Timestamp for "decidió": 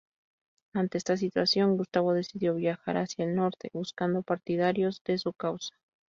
2.15-2.55